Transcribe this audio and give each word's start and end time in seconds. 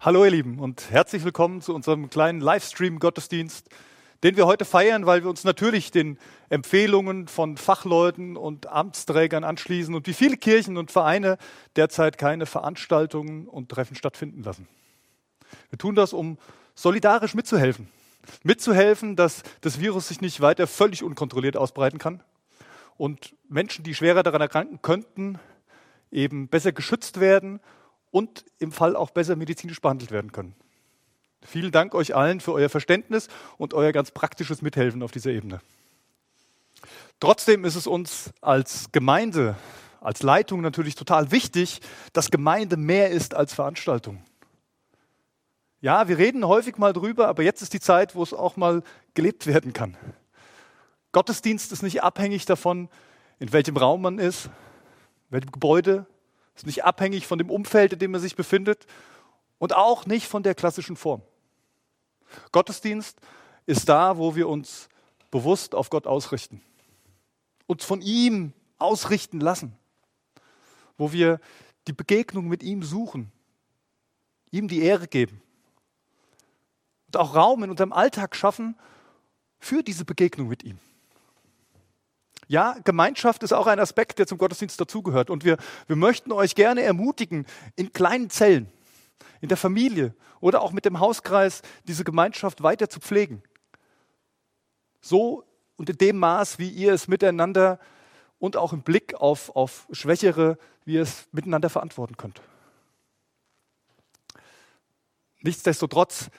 Hallo 0.00 0.24
ihr 0.24 0.30
Lieben 0.30 0.60
und 0.60 0.92
herzlich 0.92 1.24
willkommen 1.24 1.60
zu 1.60 1.74
unserem 1.74 2.08
kleinen 2.08 2.40
Livestream-Gottesdienst, 2.40 3.68
den 4.22 4.36
wir 4.36 4.46
heute 4.46 4.64
feiern, 4.64 5.06
weil 5.06 5.24
wir 5.24 5.28
uns 5.28 5.42
natürlich 5.42 5.90
den 5.90 6.18
Empfehlungen 6.50 7.26
von 7.26 7.56
Fachleuten 7.56 8.36
und 8.36 8.68
Amtsträgern 8.68 9.42
anschließen 9.42 9.92
und 9.96 10.06
wie 10.06 10.12
viele 10.12 10.36
Kirchen 10.36 10.76
und 10.76 10.92
Vereine 10.92 11.36
derzeit 11.74 12.16
keine 12.16 12.46
Veranstaltungen 12.46 13.48
und 13.48 13.70
Treffen 13.70 13.96
stattfinden 13.96 14.44
lassen. 14.44 14.68
Wir 15.70 15.80
tun 15.80 15.96
das, 15.96 16.12
um 16.12 16.38
solidarisch 16.76 17.34
mitzuhelfen. 17.34 17.88
Mitzuhelfen, 18.44 19.16
dass 19.16 19.42
das 19.62 19.80
Virus 19.80 20.06
sich 20.06 20.20
nicht 20.20 20.40
weiter 20.40 20.68
völlig 20.68 21.02
unkontrolliert 21.02 21.56
ausbreiten 21.56 21.98
kann 21.98 22.22
und 22.98 23.34
Menschen, 23.48 23.82
die 23.82 23.96
schwerer 23.96 24.22
daran 24.22 24.42
erkranken 24.42 24.80
könnten, 24.80 25.40
eben 26.12 26.46
besser 26.46 26.70
geschützt 26.70 27.18
werden 27.18 27.58
und 28.10 28.44
im 28.58 28.72
Fall 28.72 28.96
auch 28.96 29.10
besser 29.10 29.36
medizinisch 29.36 29.80
behandelt 29.80 30.10
werden 30.10 30.32
können. 30.32 30.54
Vielen 31.42 31.70
Dank 31.70 31.94
euch 31.94 32.14
allen 32.14 32.40
für 32.40 32.52
euer 32.52 32.68
Verständnis 32.68 33.28
und 33.58 33.74
euer 33.74 33.92
ganz 33.92 34.10
praktisches 34.10 34.60
Mithelfen 34.60 35.02
auf 35.02 35.12
dieser 35.12 35.30
Ebene. 35.30 35.60
Trotzdem 37.20 37.64
ist 37.64 37.74
es 37.74 37.86
uns 37.86 38.30
als 38.40 38.90
Gemeinde, 38.92 39.56
als 40.00 40.22
Leitung 40.22 40.60
natürlich 40.60 40.94
total 40.94 41.30
wichtig, 41.30 41.80
dass 42.12 42.30
Gemeinde 42.30 42.76
mehr 42.76 43.10
ist 43.10 43.34
als 43.34 43.54
Veranstaltung. 43.54 44.22
Ja, 45.80 46.08
wir 46.08 46.18
reden 46.18 46.46
häufig 46.46 46.76
mal 46.76 46.92
drüber, 46.92 47.28
aber 47.28 47.42
jetzt 47.42 47.62
ist 47.62 47.72
die 47.72 47.80
Zeit, 47.80 48.14
wo 48.14 48.22
es 48.22 48.34
auch 48.34 48.56
mal 48.56 48.82
gelebt 49.14 49.46
werden 49.46 49.72
kann. 49.72 49.96
Gottesdienst 51.12 51.72
ist 51.72 51.82
nicht 51.82 52.02
abhängig 52.02 52.46
davon, 52.46 52.88
in 53.38 53.52
welchem 53.52 53.76
Raum 53.76 54.02
man 54.02 54.18
ist, 54.18 54.46
in 54.46 54.52
welchem 55.30 55.52
Gebäude, 55.52 56.06
ist 56.58 56.66
nicht 56.66 56.84
abhängig 56.84 57.26
von 57.26 57.38
dem 57.38 57.50
Umfeld, 57.50 57.92
in 57.92 57.98
dem 57.98 58.14
er 58.14 58.20
sich 58.20 58.36
befindet 58.36 58.86
und 59.58 59.74
auch 59.74 60.06
nicht 60.06 60.26
von 60.26 60.42
der 60.42 60.54
klassischen 60.54 60.96
Form. 60.96 61.22
Gottesdienst 62.52 63.18
ist 63.66 63.88
da, 63.88 64.18
wo 64.18 64.34
wir 64.34 64.48
uns 64.48 64.88
bewusst 65.30 65.74
auf 65.74 65.90
Gott 65.90 66.06
ausrichten, 66.06 66.60
uns 67.66 67.84
von 67.84 68.00
ihm 68.00 68.52
ausrichten 68.78 69.40
lassen, 69.40 69.76
wo 70.96 71.12
wir 71.12 71.40
die 71.86 71.92
Begegnung 71.92 72.48
mit 72.48 72.62
ihm 72.62 72.82
suchen, 72.82 73.32
ihm 74.50 74.68
die 74.68 74.82
Ehre 74.82 75.06
geben 75.06 75.42
und 77.06 77.16
auch 77.16 77.34
Raum 77.34 77.62
in 77.62 77.70
unserem 77.70 77.92
Alltag 77.92 78.36
schaffen 78.36 78.76
für 79.58 79.82
diese 79.82 80.04
Begegnung 80.04 80.48
mit 80.48 80.62
ihm. 80.62 80.78
Ja, 82.48 82.76
Gemeinschaft 82.82 83.42
ist 83.42 83.52
auch 83.52 83.66
ein 83.66 83.78
Aspekt, 83.78 84.18
der 84.18 84.26
zum 84.26 84.38
Gottesdienst 84.38 84.80
dazugehört. 84.80 85.28
Und 85.28 85.44
wir, 85.44 85.58
wir 85.86 85.96
möchten 85.96 86.32
euch 86.32 86.54
gerne 86.54 86.82
ermutigen, 86.82 87.46
in 87.76 87.92
kleinen 87.92 88.30
Zellen, 88.30 88.72
in 89.42 89.48
der 89.48 89.58
Familie 89.58 90.14
oder 90.40 90.62
auch 90.62 90.72
mit 90.72 90.86
dem 90.86 90.98
Hauskreis 90.98 91.60
diese 91.86 92.04
Gemeinschaft 92.04 92.62
weiter 92.62 92.88
zu 92.88 93.00
pflegen. 93.00 93.42
So 95.02 95.44
und 95.76 95.90
in 95.90 95.98
dem 95.98 96.16
Maß, 96.16 96.58
wie 96.58 96.70
ihr 96.70 96.94
es 96.94 97.06
miteinander 97.06 97.78
und 98.38 98.56
auch 98.56 98.72
im 98.72 98.82
Blick 98.82 99.14
auf, 99.14 99.54
auf 99.54 99.86
Schwächere, 99.92 100.56
wie 100.86 100.94
ihr 100.94 101.02
es 101.02 101.28
miteinander 101.32 101.68
verantworten 101.68 102.16
könnt. 102.16 102.40
Nichtsdestotrotz 105.40 106.30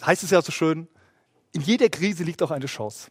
heißt 0.00 0.22
es 0.22 0.30
ja 0.30 0.40
so 0.42 0.52
schön, 0.52 0.86
in 1.52 1.60
jeder 1.60 1.88
Krise 1.88 2.22
liegt 2.22 2.40
auch 2.42 2.52
eine 2.52 2.66
Chance. 2.66 3.10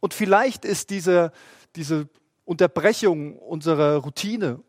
Und 0.00 0.14
vielleicht 0.14 0.64
ist 0.64 0.90
diese, 0.90 1.32
diese 1.76 2.08
Unterbrechung 2.44 3.38
unserer 3.38 3.96
Routine 3.96 4.60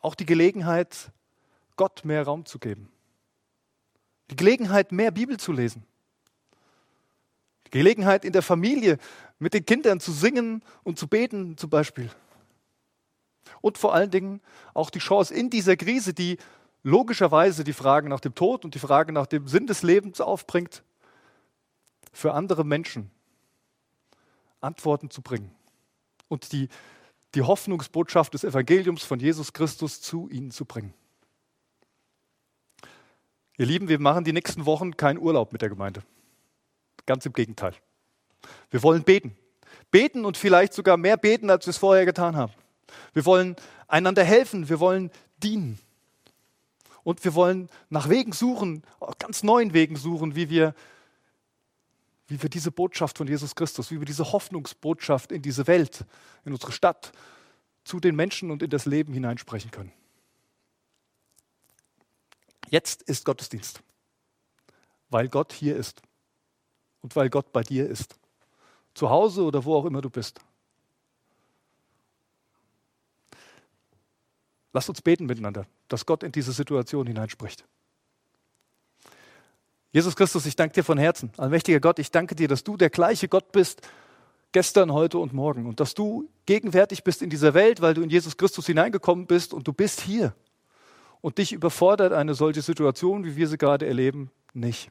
auch 0.00 0.14
die 0.14 0.26
Gelegenheit, 0.26 1.10
Gott 1.76 2.04
mehr 2.04 2.24
Raum 2.24 2.44
zu 2.44 2.58
geben. 2.58 2.90
Die 4.30 4.36
Gelegenheit, 4.36 4.92
mehr 4.92 5.10
Bibel 5.10 5.38
zu 5.38 5.52
lesen. 5.52 5.84
Die 7.66 7.70
Gelegenheit, 7.70 8.24
in 8.24 8.32
der 8.32 8.42
Familie 8.42 8.98
mit 9.38 9.54
den 9.54 9.64
Kindern 9.66 10.00
zu 10.00 10.12
singen 10.12 10.62
und 10.82 10.98
zu 10.98 11.08
beten 11.08 11.56
zum 11.56 11.70
Beispiel. 11.70 12.10
Und 13.60 13.78
vor 13.78 13.94
allen 13.94 14.10
Dingen 14.10 14.40
auch 14.72 14.90
die 14.90 14.98
Chance 14.98 15.34
in 15.34 15.50
dieser 15.50 15.76
Krise, 15.76 16.14
die 16.14 16.38
logischerweise 16.82 17.64
die 17.64 17.72
Fragen 17.72 18.08
nach 18.08 18.20
dem 18.20 18.34
Tod 18.34 18.64
und 18.64 18.74
die 18.74 18.78
Frage 18.78 19.12
nach 19.12 19.26
dem 19.26 19.48
Sinn 19.48 19.66
des 19.66 19.82
Lebens 19.82 20.20
aufbringt, 20.20 20.82
für 22.12 22.34
andere 22.34 22.64
Menschen 22.64 23.10
Antworten 24.64 25.10
zu 25.10 25.22
bringen 25.22 25.50
und 26.28 26.52
die, 26.52 26.68
die 27.34 27.42
Hoffnungsbotschaft 27.42 28.34
des 28.34 28.44
Evangeliums 28.44 29.02
von 29.04 29.20
Jesus 29.20 29.52
Christus 29.52 30.00
zu 30.00 30.28
ihnen 30.28 30.50
zu 30.50 30.64
bringen. 30.64 30.94
Ihr 33.56 33.66
Lieben, 33.66 33.88
wir 33.88 34.00
machen 34.00 34.24
die 34.24 34.32
nächsten 34.32 34.66
Wochen 34.66 34.96
keinen 34.96 35.18
Urlaub 35.18 35.52
mit 35.52 35.62
der 35.62 35.68
Gemeinde. 35.68 36.02
Ganz 37.06 37.24
im 37.24 37.32
Gegenteil. 37.32 37.74
Wir 38.70 38.82
wollen 38.82 39.04
beten. 39.04 39.36
Beten 39.90 40.24
und 40.24 40.36
vielleicht 40.36 40.72
sogar 40.72 40.96
mehr 40.96 41.16
beten, 41.16 41.50
als 41.50 41.66
wir 41.66 41.70
es 41.70 41.78
vorher 41.78 42.04
getan 42.04 42.34
haben. 42.34 42.52
Wir 43.12 43.24
wollen 43.24 43.54
einander 43.86 44.24
helfen. 44.24 44.68
Wir 44.68 44.80
wollen 44.80 45.10
dienen. 45.42 45.78
Und 47.04 47.24
wir 47.24 47.34
wollen 47.34 47.68
nach 47.90 48.08
Wegen 48.08 48.32
suchen, 48.32 48.82
ganz 49.18 49.42
neuen 49.42 49.72
Wegen 49.72 49.96
suchen, 49.96 50.34
wie 50.34 50.48
wir 50.48 50.74
wie 52.34 52.42
wir 52.42 52.50
diese 52.50 52.70
Botschaft 52.72 53.18
von 53.18 53.26
Jesus 53.26 53.54
Christus, 53.54 53.90
wie 53.90 54.00
wir 54.00 54.06
diese 54.06 54.32
Hoffnungsbotschaft 54.32 55.32
in 55.32 55.42
diese 55.42 55.66
Welt, 55.66 56.04
in 56.44 56.52
unsere 56.52 56.72
Stadt, 56.72 57.12
zu 57.84 58.00
den 58.00 58.16
Menschen 58.16 58.50
und 58.50 58.62
in 58.62 58.70
das 58.70 58.86
Leben 58.86 59.12
hineinsprechen 59.12 59.70
können. 59.70 59.92
Jetzt 62.68 63.02
ist 63.02 63.24
Gottesdienst, 63.24 63.82
weil 65.10 65.28
Gott 65.28 65.52
hier 65.52 65.76
ist 65.76 66.02
und 67.02 67.14
weil 67.14 67.30
Gott 67.30 67.52
bei 67.52 67.62
dir 67.62 67.88
ist, 67.88 68.18
zu 68.94 69.10
Hause 69.10 69.44
oder 69.44 69.64
wo 69.64 69.76
auch 69.76 69.84
immer 69.84 70.00
du 70.00 70.10
bist. 70.10 70.40
Lasst 74.72 74.88
uns 74.88 75.02
beten 75.02 75.26
miteinander, 75.26 75.66
dass 75.88 76.04
Gott 76.04 76.24
in 76.24 76.32
diese 76.32 76.52
Situation 76.52 77.06
hineinspricht. 77.06 77.64
Jesus 79.94 80.16
Christus, 80.16 80.44
ich 80.44 80.56
danke 80.56 80.74
dir 80.74 80.82
von 80.82 80.98
Herzen. 80.98 81.30
Allmächtiger 81.36 81.78
Gott, 81.78 82.00
ich 82.00 82.10
danke 82.10 82.34
dir, 82.34 82.48
dass 82.48 82.64
du 82.64 82.76
der 82.76 82.90
gleiche 82.90 83.28
Gott 83.28 83.52
bist, 83.52 83.80
gestern, 84.50 84.92
heute 84.92 85.18
und 85.18 85.32
morgen. 85.32 85.66
Und 85.66 85.78
dass 85.78 85.94
du 85.94 86.28
gegenwärtig 86.46 87.04
bist 87.04 87.22
in 87.22 87.30
dieser 87.30 87.54
Welt, 87.54 87.80
weil 87.80 87.94
du 87.94 88.02
in 88.02 88.10
Jesus 88.10 88.36
Christus 88.36 88.66
hineingekommen 88.66 89.28
bist 89.28 89.54
und 89.54 89.68
du 89.68 89.72
bist 89.72 90.00
hier. 90.00 90.34
Und 91.20 91.38
dich 91.38 91.52
überfordert 91.52 92.12
eine 92.12 92.34
solche 92.34 92.60
Situation, 92.60 93.24
wie 93.24 93.36
wir 93.36 93.46
sie 93.46 93.56
gerade 93.56 93.86
erleben, 93.86 94.32
nicht. 94.52 94.90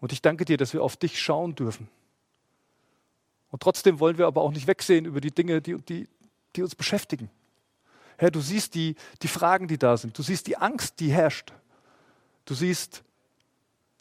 Und 0.00 0.12
ich 0.12 0.20
danke 0.20 0.44
dir, 0.44 0.58
dass 0.58 0.74
wir 0.74 0.82
auf 0.82 0.98
dich 0.98 1.18
schauen 1.18 1.54
dürfen. 1.54 1.88
Und 3.50 3.62
trotzdem 3.62 4.00
wollen 4.00 4.18
wir 4.18 4.26
aber 4.26 4.42
auch 4.42 4.52
nicht 4.52 4.66
wegsehen 4.66 5.06
über 5.06 5.22
die 5.22 5.32
Dinge, 5.32 5.62
die, 5.62 5.78
die, 5.78 6.08
die 6.56 6.62
uns 6.62 6.74
beschäftigen. 6.74 7.30
Herr, 8.18 8.30
du 8.30 8.42
siehst 8.42 8.74
die, 8.74 8.96
die 9.22 9.28
Fragen, 9.28 9.66
die 9.66 9.78
da 9.78 9.96
sind. 9.96 10.18
Du 10.18 10.22
siehst 10.22 10.46
die 10.46 10.58
Angst, 10.58 11.00
die 11.00 11.10
herrscht. 11.10 11.54
Du 12.44 12.52
siehst 12.52 13.02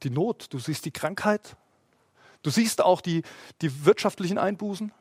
die 0.04 0.10
Not, 0.10 0.48
du 0.52 0.60
siehst 0.60 0.86
die 0.86 0.92
Krankheit, 0.92 1.56
du 2.44 2.50
siehst 2.50 2.82
auch 2.82 3.02
die, 3.02 3.24
die 3.62 3.86
wirtschaftlichen 3.86 4.38
Einbußen. 4.38 4.92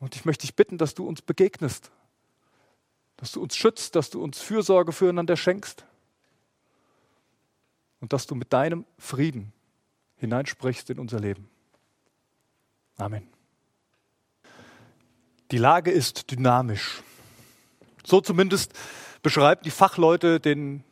Und 0.00 0.16
ich 0.16 0.24
möchte 0.24 0.42
dich 0.42 0.54
bitten, 0.54 0.78
dass 0.78 0.94
du 0.94 1.06
uns 1.06 1.22
begegnest, 1.22 1.90
dass 3.16 3.32
du 3.32 3.42
uns 3.42 3.56
schützt, 3.56 3.96
dass 3.96 4.10
du 4.10 4.22
uns 4.22 4.40
Fürsorge 4.40 4.92
füreinander 4.92 5.36
schenkst 5.36 5.84
und 8.00 8.12
dass 8.12 8.26
du 8.26 8.34
mit 8.34 8.52
deinem 8.52 8.84
Frieden 8.98 9.52
hineinsprichst 10.16 10.90
in 10.90 10.98
unser 10.98 11.20
Leben. 11.20 11.48
Amen. 12.96 13.28
Die 15.50 15.58
Lage 15.58 15.90
ist 15.90 16.30
dynamisch. 16.30 17.02
So 18.04 18.20
zumindest 18.20 18.72
beschreiben 19.22 19.62
die 19.64 19.70
Fachleute 19.70 20.40
den 20.40 20.84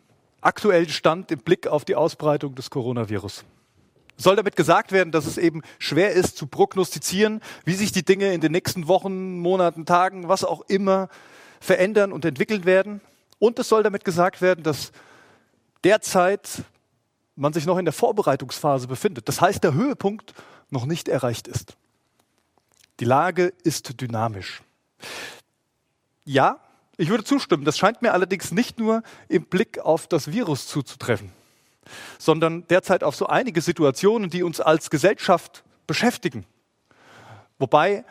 aktuellen 0.46 0.88
Stand 0.88 1.30
im 1.30 1.40
Blick 1.40 1.66
auf 1.66 1.84
die 1.84 1.96
Ausbreitung 1.96 2.54
des 2.54 2.70
Coronavirus. 2.70 3.44
Soll 4.16 4.36
damit 4.36 4.56
gesagt 4.56 4.92
werden, 4.92 5.12
dass 5.12 5.26
es 5.26 5.36
eben 5.36 5.62
schwer 5.78 6.12
ist 6.12 6.38
zu 6.38 6.46
prognostizieren, 6.46 7.42
wie 7.64 7.74
sich 7.74 7.92
die 7.92 8.04
Dinge 8.04 8.32
in 8.32 8.40
den 8.40 8.52
nächsten 8.52 8.88
Wochen, 8.88 9.38
Monaten, 9.38 9.84
Tagen, 9.84 10.28
was 10.28 10.44
auch 10.44 10.62
immer 10.68 11.08
verändern 11.60 12.12
und 12.12 12.24
entwickeln 12.24 12.64
werden. 12.64 13.02
Und 13.38 13.58
es 13.58 13.68
soll 13.68 13.82
damit 13.82 14.04
gesagt 14.04 14.40
werden, 14.40 14.62
dass 14.62 14.92
derzeit 15.84 16.62
man 17.34 17.52
sich 17.52 17.66
noch 17.66 17.76
in 17.76 17.84
der 17.84 17.92
Vorbereitungsphase 17.92 18.88
befindet. 18.88 19.28
Das 19.28 19.42
heißt, 19.42 19.62
der 19.62 19.74
Höhepunkt 19.74 20.32
noch 20.70 20.86
nicht 20.86 21.08
erreicht 21.08 21.46
ist. 21.46 21.76
Die 23.00 23.04
Lage 23.04 23.52
ist 23.62 24.00
dynamisch. 24.00 24.62
Ja, 26.24 26.60
ich 26.96 27.08
würde 27.08 27.24
zustimmen. 27.24 27.64
Das 27.64 27.78
scheint 27.78 28.02
mir 28.02 28.12
allerdings 28.12 28.52
nicht 28.52 28.78
nur 28.78 29.02
im 29.28 29.44
Blick 29.44 29.78
auf 29.78 30.06
das 30.06 30.32
Virus 30.32 30.66
zuzutreffen, 30.66 31.30
sondern 32.18 32.66
derzeit 32.68 33.04
auf 33.04 33.14
so 33.16 33.26
einige 33.26 33.60
Situationen, 33.60 34.30
die 34.30 34.42
uns 34.42 34.60
als 34.60 34.90
Gesellschaft 34.90 35.64
beschäftigen. 35.86 36.44
Wobei 37.58 38.04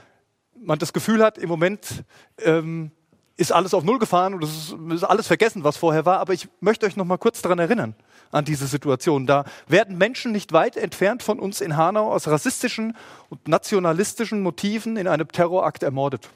man 0.55 0.79
das 0.79 0.93
Gefühl 0.93 1.23
hat, 1.23 1.37
im 1.37 1.49
Moment 1.49 2.03
ähm, 2.39 2.91
ist 3.37 3.51
alles 3.51 3.73
auf 3.73 3.83
Null 3.83 3.99
gefahren 3.99 4.33
und 4.33 4.43
es 4.43 4.49
ist, 4.49 4.75
ist, 4.91 5.03
alles 5.03 5.27
vergessen, 5.27 5.63
was 5.63 5.77
vorher 5.77 6.05
war. 6.05 6.19
Aber 6.19 6.33
ich 6.33 6.47
möchte 6.61 6.85
euch 6.85 6.95
noch 6.95 7.05
mal 7.05 7.17
kurz 7.17 7.41
daran 7.41 7.59
erinnern, 7.59 7.95
an 8.31 8.45
diese 8.45 8.65
Situation. 8.65 9.27
Da 9.27 9.43
werden 9.67 9.97
Menschen 9.97 10.31
nicht 10.31 10.53
weit 10.53 10.77
entfernt 10.77 11.21
von 11.21 11.39
uns 11.39 11.61
in 11.61 11.75
Hanau 11.75 12.11
aus 12.11 12.27
rassistischen 12.27 12.95
und 13.29 13.47
nationalistischen 13.47 14.41
Motiven 14.41 14.95
in 14.95 15.07
einem 15.07 15.27
Terrorakt 15.27 15.83
ermordet. 15.83 16.29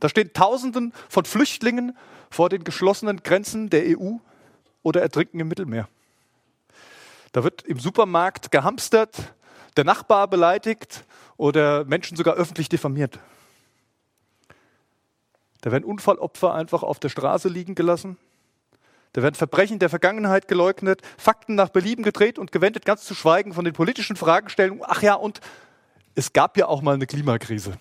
Da 0.00 0.08
stehen 0.08 0.32
Tausenden 0.32 0.92
von 1.08 1.24
Flüchtlingen 1.24 1.96
vor 2.30 2.48
den 2.48 2.64
geschlossenen 2.64 3.22
Grenzen 3.22 3.70
der 3.70 3.98
EU 3.98 4.16
oder 4.82 5.02
ertrinken 5.02 5.40
im 5.40 5.48
Mittelmeer. 5.48 5.88
Da 7.32 7.44
wird 7.44 7.62
im 7.62 7.78
Supermarkt 7.78 8.50
gehamstert, 8.50 9.34
der 9.76 9.84
Nachbar 9.84 10.26
beleidigt 10.26 11.04
oder 11.36 11.84
Menschen 11.84 12.16
sogar 12.16 12.34
öffentlich 12.34 12.68
diffamiert. 12.68 13.20
Da 15.60 15.70
werden 15.70 15.84
Unfallopfer 15.84 16.54
einfach 16.54 16.82
auf 16.82 16.98
der 16.98 17.10
Straße 17.10 17.48
liegen 17.48 17.74
gelassen. 17.74 18.16
Da 19.12 19.22
werden 19.22 19.34
Verbrechen 19.34 19.78
der 19.78 19.90
Vergangenheit 19.90 20.48
geleugnet, 20.48 21.02
Fakten 21.18 21.54
nach 21.54 21.68
Belieben 21.68 22.04
gedreht 22.04 22.38
und 22.38 22.52
gewendet, 22.52 22.84
ganz 22.84 23.04
zu 23.04 23.14
schweigen 23.14 23.52
von 23.52 23.64
den 23.64 23.74
politischen 23.74 24.16
Fragestellungen. 24.16 24.84
Ach 24.86 25.02
ja, 25.02 25.14
und 25.14 25.40
es 26.14 26.32
gab 26.32 26.56
ja 26.56 26.66
auch 26.66 26.80
mal 26.80 26.94
eine 26.94 27.06
Klimakrise. 27.06 27.74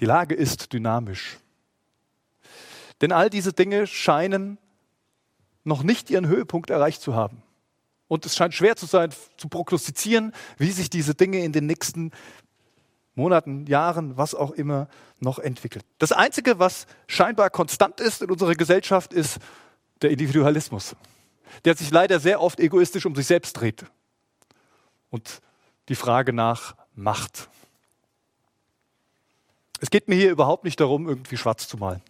Die 0.00 0.04
Lage 0.04 0.34
ist 0.34 0.72
dynamisch. 0.72 1.38
Denn 3.00 3.12
all 3.12 3.30
diese 3.30 3.52
Dinge 3.52 3.86
scheinen 3.86 4.58
noch 5.64 5.82
nicht 5.82 6.10
ihren 6.10 6.26
Höhepunkt 6.26 6.70
erreicht 6.70 7.02
zu 7.02 7.14
haben. 7.14 7.42
Und 8.08 8.24
es 8.24 8.36
scheint 8.36 8.54
schwer 8.54 8.76
zu 8.76 8.86
sein, 8.86 9.10
zu 9.36 9.48
prognostizieren, 9.48 10.32
wie 10.58 10.70
sich 10.70 10.90
diese 10.90 11.14
Dinge 11.14 11.44
in 11.44 11.52
den 11.52 11.66
nächsten 11.66 12.12
Monaten, 13.16 13.66
Jahren, 13.66 14.16
was 14.16 14.34
auch 14.34 14.52
immer 14.52 14.88
noch 15.18 15.38
entwickelt. 15.38 15.84
Das 15.98 16.12
Einzige, 16.12 16.58
was 16.58 16.86
scheinbar 17.08 17.50
konstant 17.50 18.00
ist 18.00 18.22
in 18.22 18.30
unserer 18.30 18.54
Gesellschaft, 18.54 19.12
ist 19.12 19.38
der 20.02 20.10
Individualismus, 20.10 20.94
der 21.64 21.74
sich 21.74 21.90
leider 21.90 22.20
sehr 22.20 22.40
oft 22.40 22.60
egoistisch 22.60 23.06
um 23.06 23.16
sich 23.16 23.26
selbst 23.26 23.54
dreht. 23.54 23.86
Und 25.10 25.40
die 25.88 25.94
Frage 25.94 26.32
nach 26.32 26.76
Macht. 26.94 27.48
Es 29.80 29.90
geht 29.90 30.08
mir 30.08 30.14
hier 30.14 30.30
überhaupt 30.30 30.64
nicht 30.64 30.80
darum, 30.80 31.08
irgendwie 31.08 31.36
schwarz 31.36 31.68
zu 31.68 31.76
malen. 31.76 32.02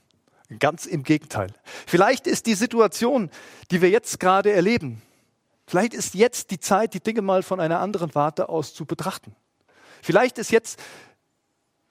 Ganz 0.60 0.86
im 0.86 1.02
Gegenteil. 1.02 1.52
Vielleicht 1.86 2.26
ist 2.26 2.46
die 2.46 2.54
Situation, 2.54 3.30
die 3.70 3.82
wir 3.82 3.90
jetzt 3.90 4.20
gerade 4.20 4.52
erleben, 4.52 5.02
vielleicht 5.66 5.92
ist 5.92 6.14
jetzt 6.14 6.52
die 6.52 6.60
Zeit, 6.60 6.94
die 6.94 7.00
Dinge 7.00 7.22
mal 7.22 7.42
von 7.42 7.58
einer 7.58 7.80
anderen 7.80 8.14
Warte 8.14 8.48
aus 8.48 8.72
zu 8.72 8.84
betrachten. 8.84 9.34
Vielleicht 10.02 10.38
ist 10.38 10.52
jetzt 10.52 10.78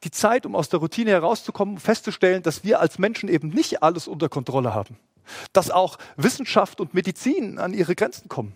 die 0.06 0.12
Zeit, 0.12 0.46
um 0.46 0.56
aus 0.56 0.70
der 0.70 0.80
Routine 0.80 1.12
herauszukommen, 1.12 1.80
festzustellen, 1.80 2.44
dass 2.44 2.64
wir 2.64 2.80
als 2.80 3.00
Menschen 3.00 3.28
eben 3.28 3.50
nicht 3.50 3.84
alles 3.84 4.08
unter 4.08 4.30
Kontrolle 4.30 4.74
haben. 4.74 4.98
Dass 5.52 5.72
auch 5.72 5.98
Wissenschaft 6.16 6.80
und 6.80 6.94
Medizin 6.94 7.58
an 7.58 7.74
ihre 7.74 7.96
Grenzen 7.96 8.30
kommen. 8.30 8.56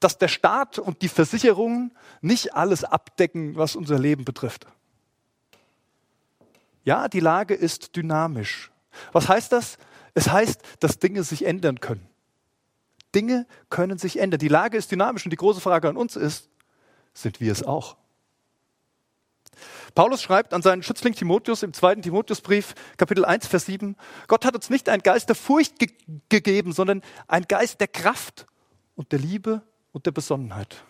Dass 0.00 0.18
der 0.18 0.28
Staat 0.28 0.78
und 0.78 1.00
die 1.00 1.08
Versicherungen 1.08 1.92
nicht 2.20 2.54
alles 2.54 2.84
abdecken, 2.84 3.56
was 3.56 3.76
unser 3.76 3.98
Leben 3.98 4.24
betrifft. 4.24 4.66
Ja, 6.84 7.08
die 7.08 7.20
Lage 7.20 7.54
ist 7.54 7.96
dynamisch. 7.96 8.70
Was 9.12 9.28
heißt 9.28 9.52
das? 9.52 9.78
Es 10.14 10.30
heißt, 10.30 10.60
dass 10.80 10.98
Dinge 10.98 11.22
sich 11.24 11.44
ändern 11.44 11.80
können. 11.80 12.06
Dinge 13.14 13.46
können 13.70 13.98
sich 13.98 14.18
ändern. 14.18 14.38
Die 14.40 14.48
Lage 14.48 14.76
ist 14.76 14.90
dynamisch 14.90 15.24
und 15.24 15.30
die 15.30 15.36
große 15.36 15.60
Frage 15.60 15.88
an 15.88 15.96
uns 15.96 16.16
ist, 16.16 16.48
sind 17.14 17.40
wir 17.40 17.52
es 17.52 17.62
auch? 17.62 17.96
Paulus 19.94 20.22
schreibt 20.22 20.54
an 20.54 20.62
seinen 20.62 20.82
Schützling 20.82 21.14
Timotheus 21.14 21.62
im 21.62 21.74
zweiten 21.74 22.00
Timotheusbrief, 22.00 22.74
Kapitel 22.96 23.24
1, 23.24 23.46
Vers 23.46 23.66
7, 23.66 23.96
Gott 24.26 24.44
hat 24.46 24.54
uns 24.54 24.70
nicht 24.70 24.88
einen 24.88 25.02
Geist 25.02 25.28
der 25.28 25.36
Furcht 25.36 25.78
ge 25.78 25.90
gegeben, 26.30 26.72
sondern 26.72 27.02
einen 27.28 27.46
Geist 27.46 27.80
der 27.80 27.88
Kraft 27.88 28.46
und 28.94 29.12
der 29.12 29.18
Liebe 29.18 29.62
und 29.92 30.06
der 30.06 30.12
Besonnenheit. 30.12 30.82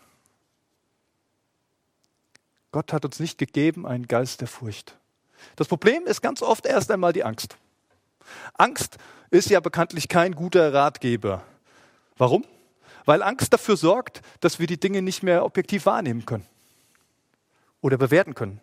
Gott 2.70 2.92
hat 2.92 3.04
uns 3.04 3.18
nicht 3.18 3.38
gegeben 3.38 3.86
einen 3.86 4.06
Geist 4.06 4.40
der 4.40 4.48
Furcht. 4.48 4.96
Das 5.56 5.68
Problem 5.68 6.06
ist 6.06 6.22
ganz 6.22 6.42
oft 6.42 6.66
erst 6.66 6.90
einmal 6.90 7.12
die 7.12 7.24
Angst. 7.24 7.56
Angst 8.54 8.98
ist 9.30 9.50
ja 9.50 9.60
bekanntlich 9.60 10.08
kein 10.08 10.34
guter 10.34 10.72
Ratgeber. 10.72 11.42
Warum? 12.16 12.44
Weil 13.04 13.22
Angst 13.22 13.52
dafür 13.52 13.76
sorgt, 13.76 14.22
dass 14.40 14.58
wir 14.58 14.66
die 14.66 14.78
Dinge 14.78 15.02
nicht 15.02 15.22
mehr 15.22 15.44
objektiv 15.44 15.86
wahrnehmen 15.86 16.24
können 16.24 16.46
oder 17.80 17.98
bewerten 17.98 18.34
können. 18.34 18.60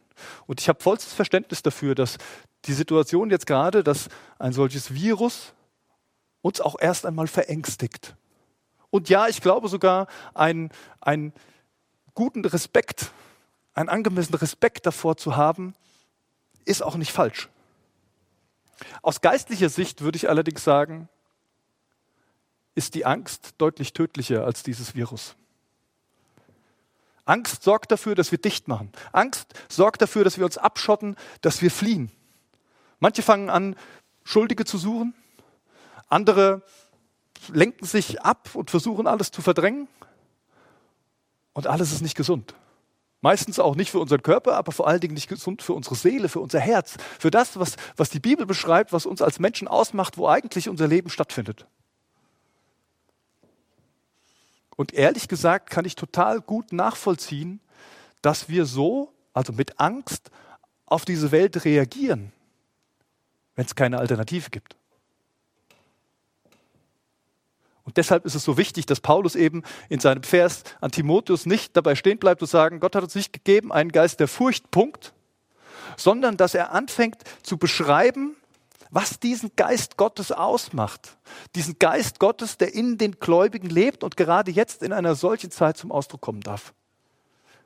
Und 0.47 0.61
ich 0.61 0.69
habe 0.69 0.81
vollstes 0.81 1.13
Verständnis 1.13 1.61
dafür, 1.61 1.95
dass 1.95 2.17
die 2.65 2.73
Situation 2.73 3.29
jetzt 3.29 3.45
gerade, 3.45 3.83
dass 3.83 4.09
ein 4.37 4.53
solches 4.53 4.93
Virus 4.93 5.53
uns 6.41 6.61
auch 6.61 6.75
erst 6.79 7.05
einmal 7.05 7.27
verängstigt. 7.27 8.15
Und 8.89 9.09
ja, 9.09 9.27
ich 9.27 9.41
glaube 9.41 9.67
sogar 9.67 10.07
einen, 10.33 10.71
guten 12.13 12.43
Respekt, 12.43 13.11
einen 13.73 13.89
angemessenen 13.89 14.39
Respekt 14.39 14.85
davor 14.85 15.15
zu 15.15 15.35
haben, 15.35 15.75
ist 16.69 16.81
auch 16.81 16.95
nicht 16.95 17.11
falsch. 17.11 17.49
Aus 19.01 19.21
geistlicher 19.21 19.69
Sicht 19.69 20.01
würde 20.01 20.15
ich 20.15 20.29
allerdings 20.29 20.63
sagen, 20.63 21.09
ist 22.75 22.93
die 22.95 23.05
Angst 23.05 23.55
deutlich 23.57 23.93
tödlicher 23.93 24.45
als 24.45 24.63
dieses 24.63 24.95
Virus. 24.95 25.35
Angst 27.25 27.63
sorgt 27.63 27.91
dafür, 27.91 28.15
dass 28.15 28.31
wir 28.31 28.39
dicht 28.39 28.67
machen. 28.67 28.91
Angst 29.11 29.53
sorgt 29.67 30.01
dafür, 30.01 30.23
dass 30.23 30.37
wir 30.37 30.45
uns 30.45 30.57
abschotten, 30.57 31.15
dass 31.41 31.61
wir 31.61 31.71
fliehen. 31.71 32.11
Manche 32.99 33.21
fangen 33.21 33.49
an, 33.49 33.75
Schuldige 34.23 34.65
zu 34.65 34.77
suchen. 34.77 35.13
Andere 36.07 36.63
lenken 37.51 37.85
sich 37.85 38.21
ab 38.21 38.55
und 38.55 38.71
versuchen 38.71 39.07
alles 39.07 39.31
zu 39.31 39.41
verdrängen. 39.41 39.87
Und 41.53 41.67
alles 41.67 41.91
ist 41.91 42.01
nicht 42.01 42.15
gesund. 42.15 42.53
Meistens 43.21 43.59
auch 43.59 43.75
nicht 43.75 43.91
für 43.91 43.99
unseren 43.99 44.21
Körper, 44.21 44.55
aber 44.55 44.71
vor 44.71 44.87
allen 44.87 45.01
Dingen 45.01 45.13
nicht 45.13 45.27
gesund 45.27 45.61
für 45.61 45.73
unsere 45.73 45.95
Seele, 45.95 46.29
für 46.29 46.39
unser 46.39 46.59
Herz, 46.59 46.95
für 47.19 47.31
das, 47.31 47.59
was, 47.59 47.75
was 47.97 48.09
die 48.09 48.21
Bibel 48.21 48.45
beschreibt, 48.45 48.93
was 48.93 49.05
uns 49.05 49.21
als 49.21 49.39
Menschen 49.39 49.67
ausmacht, 49.67 50.17
wo 50.17 50.27
eigentlich 50.27 50.69
unser 50.69 50.87
Leben 50.87 51.09
stattfindet. 51.09 51.65
Und 54.77 54.93
ehrlich 54.93 55.27
gesagt 55.27 55.69
kann 55.69 55.83
ich 55.83 55.95
total 55.95 56.39
gut 56.39 56.71
nachvollziehen, 56.71 57.59
dass 58.21 58.47
wir 58.47 58.65
so, 58.65 59.11
also 59.33 59.51
mit 59.51 59.79
Angst, 59.81 60.31
auf 60.85 61.03
diese 61.03 61.31
Welt 61.31 61.65
reagieren, 61.65 62.31
wenn 63.55 63.65
es 63.65 63.75
keine 63.75 63.99
Alternative 63.99 64.49
gibt. 64.49 64.78
Und 67.89 67.97
deshalb 67.97 68.23
ist 68.27 68.35
es 68.35 68.43
so 68.43 68.55
wichtig, 68.55 68.85
dass 68.85 68.99
Paulus 68.99 69.33
eben 69.33 69.63
in 69.89 69.99
seinem 69.99 70.21
Vers 70.21 70.63
an 70.79 70.91
Timotheus 70.91 71.47
nicht 71.47 71.75
dabei 71.75 71.95
stehen 71.95 72.19
bleibt 72.19 72.39
und 72.39 72.47
sagen, 72.47 72.79
Gott 72.79 72.95
hat 72.95 73.01
uns 73.01 73.15
nicht 73.15 73.33
gegeben 73.33 73.71
einen 73.71 73.91
Geist 73.91 74.19
der 74.19 74.27
Furcht, 74.27 74.69
Punkt, 74.69 75.11
sondern 75.97 76.37
dass 76.37 76.53
er 76.53 76.71
anfängt 76.71 77.23
zu 77.41 77.57
beschreiben, 77.57 78.35
was 78.91 79.19
diesen 79.19 79.53
Geist 79.55 79.97
Gottes 79.97 80.31
ausmacht. 80.31 81.17
Diesen 81.55 81.79
Geist 81.79 82.19
Gottes, 82.19 82.57
der 82.57 82.75
in 82.75 82.99
den 82.99 83.13
Gläubigen 83.13 83.71
lebt 83.71 84.03
und 84.03 84.15
gerade 84.17 84.51
jetzt 84.51 84.83
in 84.83 84.93
einer 84.93 85.15
solchen 85.15 85.49
Zeit 85.49 85.75
zum 85.75 85.91
Ausdruck 85.91 86.21
kommen 86.21 86.41
darf. 86.41 86.75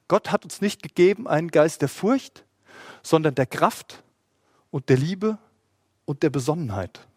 Gott 0.08 0.32
hat 0.32 0.46
uns 0.46 0.62
nicht 0.62 0.82
gegeben 0.82 1.28
einen 1.28 1.52
Geist 1.52 1.82
der 1.82 1.90
Furcht, 1.90 2.46
sondern 3.02 3.36
der 3.36 3.46
Kraft 3.46 4.02
und 4.72 4.88
der 4.88 4.96
Liebe 4.96 5.38
und 6.06 6.24
der 6.24 6.30
Besonnenheit 6.30 7.10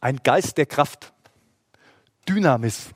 ein 0.00 0.18
Geist 0.22 0.58
der 0.58 0.66
Kraft. 0.66 1.12
Dynamis. 2.28 2.90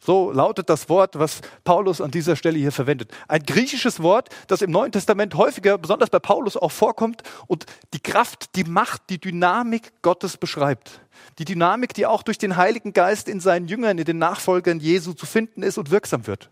So 0.00 0.30
lautet 0.32 0.70
das 0.70 0.88
Wort, 0.88 1.18
was 1.18 1.40
Paulus 1.64 2.00
an 2.00 2.10
dieser 2.10 2.34
Stelle 2.34 2.58
hier 2.58 2.72
verwendet. 2.72 3.12
Ein 3.26 3.42
griechisches 3.42 4.02
Wort, 4.02 4.30
das 4.46 4.62
im 4.62 4.70
Neuen 4.70 4.90
Testament 4.90 5.34
häufiger, 5.34 5.76
besonders 5.76 6.08
bei 6.08 6.18
Paulus, 6.18 6.56
auch 6.56 6.72
vorkommt 6.72 7.22
und 7.46 7.66
die 7.92 8.00
Kraft, 8.00 8.56
die 8.56 8.64
Macht, 8.64 9.02
die 9.10 9.20
Dynamik 9.20 9.92
Gottes 10.00 10.36
beschreibt. 10.36 11.02
Die 11.38 11.44
Dynamik, 11.44 11.92
die 11.94 12.06
auch 12.06 12.22
durch 12.22 12.38
den 12.38 12.56
Heiligen 12.56 12.92
Geist 12.92 13.28
in 13.28 13.40
seinen 13.40 13.68
Jüngern, 13.68 13.98
in 13.98 14.04
den 14.04 14.18
Nachfolgern 14.18 14.80
Jesu 14.80 15.12
zu 15.12 15.26
finden 15.26 15.62
ist 15.62 15.76
und 15.76 15.90
wirksam 15.90 16.26
wird. 16.26 16.48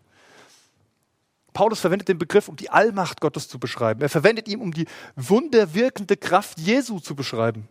Paulus 1.53 1.79
verwendet 1.79 2.09
den 2.09 2.19
Begriff, 2.19 2.49
um 2.49 2.57
die 2.57 2.69
Allmacht 2.69 3.21
Gottes 3.21 3.47
zu 3.47 3.57
beschreiben. 3.57 4.01
Er 4.01 4.09
verwendet 4.09 4.47
ihn, 4.47 4.61
um 4.61 4.71
die 4.71 4.85
wunderwirkende 5.15 6.15
Kraft 6.15 6.59
Jesu 6.59 6.99
zu 6.99 7.15
beschreiben. 7.15 7.67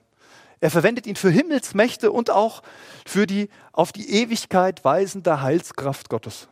Er 0.60 0.70
verwendet 0.70 1.06
ihn 1.06 1.16
für 1.16 1.30
Himmelsmächte 1.30 2.10
und 2.10 2.30
auch 2.30 2.62
für 3.06 3.26
die 3.26 3.50
auf 3.72 3.92
die 3.92 4.10
Ewigkeit 4.10 4.84
weisende 4.84 5.42
Heilskraft 5.42 6.08
Gottes. 6.08 6.48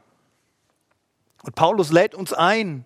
Und 1.43 1.55
Paulus 1.55 1.91
lädt 1.91 2.15
uns 2.15 2.33
ein, 2.33 2.85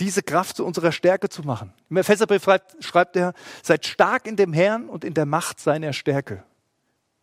diese 0.00 0.22
Kraft 0.22 0.56
zu 0.56 0.64
unserer 0.64 0.92
Stärke 0.92 1.28
zu 1.28 1.42
machen. 1.42 1.72
Im 1.88 1.96
Epheserbrief 1.96 2.46
schreibt, 2.80 3.16
er, 3.16 3.32
seid 3.62 3.86
stark 3.86 4.26
in 4.26 4.36
dem 4.36 4.52
Herrn 4.52 4.88
und 4.88 5.04
in 5.04 5.14
der 5.14 5.26
Macht 5.26 5.60
seiner 5.60 5.92
Stärke. 5.92 6.42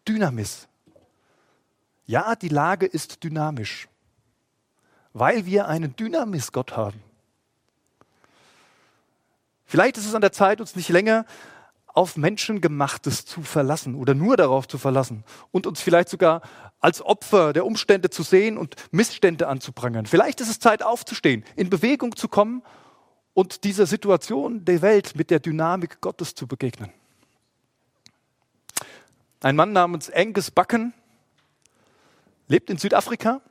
Dynamis. 0.08 0.68
Ja, 2.06 2.36
die 2.36 2.50
Lage 2.50 2.86
ist 2.86 3.24
dynamisch, 3.24 3.88
weil 5.14 5.46
wir 5.46 5.68
einen 5.68 5.96
Dynamis-Gott 5.96 6.76
haben. 6.76 7.02
Vielleicht 9.66 9.98
ist 9.98 10.06
es 10.06 10.16
an 10.16 10.22
der 10.22 10.34
Zeit, 10.34 10.60
uns 10.60 10.76
nicht 10.76 10.90
länger 10.90 11.26
auf 11.94 12.18
Menschengemachtes 12.18 13.26
zu 13.26 13.42
verlassen 13.42 13.96
oder 13.96 14.14
nur 14.14 14.38
darauf 14.38 14.68
zu 14.68 14.78
verlassen 14.78 15.24
und 15.52 15.68
uns 15.68 15.82
vielleicht 15.82 16.10
sogar 16.10 16.42
als 16.80 17.02
Opfer 17.02 17.54
der 17.54 17.66
Umstände 17.66 18.10
zu 18.10 18.24
sehen 18.24 18.58
und 18.58 18.76
Missstände 18.92 19.48
anzuprangern. 19.48 20.06
Vielleicht 20.06 20.42
ist 20.42 20.50
es 20.50 20.60
Zeit 20.60 20.84
aufzustehen, 20.84 21.44
in 21.56 21.70
Bewegung 21.70 22.16
zu 22.16 22.28
kommen 22.28 22.64
und 23.34 23.64
dieser 23.64 23.86
Situation 23.86 24.66
der 24.66 24.82
Welt 24.82 25.16
mit 25.16 25.30
der 25.30 25.40
Dynamik 25.40 26.02
Gottes 26.02 26.36
zu 26.36 26.48
begegnen. 26.48 26.92
Ein 29.42 29.56
Mann 29.56 29.74
namens 29.74 30.12
Angus 30.12 30.52
Bucken 30.52 30.94
lebt 32.48 32.70
in 32.70 32.78
Südafrika 32.78 33.42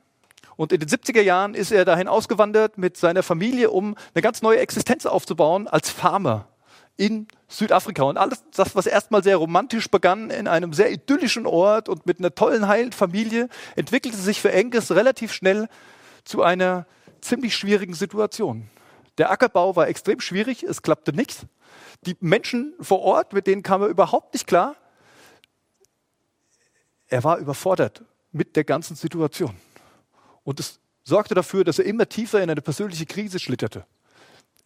und 0.55 0.71
in 0.71 0.79
den 0.79 0.89
70er 0.89 1.21
Jahren 1.21 1.53
ist 1.53 1.71
er 1.71 1.85
dahin 1.85 2.07
ausgewandert 2.07 2.77
mit 2.77 2.97
seiner 2.97 3.23
Familie, 3.23 3.71
um 3.71 3.95
eine 4.13 4.21
ganz 4.21 4.41
neue 4.41 4.59
Existenz 4.59 5.05
aufzubauen 5.05 5.67
als 5.67 5.89
Farmer 5.89 6.47
in 7.01 7.27
Südafrika. 7.47 8.03
Und 8.03 8.17
alles 8.17 8.43
das, 8.53 8.75
was 8.75 8.85
erstmal 8.85 9.23
sehr 9.23 9.37
romantisch 9.37 9.89
begann, 9.89 10.29
in 10.29 10.47
einem 10.47 10.71
sehr 10.71 10.91
idyllischen 10.91 11.47
Ort 11.47 11.89
und 11.89 12.05
mit 12.05 12.19
einer 12.19 12.35
tollen, 12.35 12.67
heilen 12.67 12.91
Familie, 12.91 13.49
entwickelte 13.75 14.17
sich 14.17 14.39
für 14.39 14.53
Angus 14.53 14.91
relativ 14.91 15.33
schnell 15.33 15.67
zu 16.25 16.43
einer 16.43 16.85
ziemlich 17.19 17.55
schwierigen 17.55 17.95
Situation. 17.95 18.69
Der 19.17 19.31
Ackerbau 19.31 19.75
war 19.75 19.87
extrem 19.87 20.19
schwierig, 20.19 20.61
es 20.61 20.83
klappte 20.83 21.11
nichts. 21.11 21.47
Die 22.05 22.15
Menschen 22.19 22.75
vor 22.79 22.99
Ort, 22.99 23.33
mit 23.33 23.47
denen 23.47 23.63
kam 23.63 23.81
er 23.81 23.87
überhaupt 23.87 24.35
nicht 24.35 24.45
klar. 24.45 24.75
Er 27.07 27.23
war 27.23 27.39
überfordert 27.39 28.03
mit 28.31 28.55
der 28.55 28.63
ganzen 28.63 28.95
Situation. 28.95 29.55
Und 30.43 30.59
es 30.59 30.79
sorgte 31.03 31.33
dafür, 31.33 31.63
dass 31.63 31.79
er 31.79 31.85
immer 31.85 32.07
tiefer 32.07 32.43
in 32.43 32.51
eine 32.51 32.61
persönliche 32.61 33.07
Krise 33.07 33.39
schlitterte. 33.39 33.87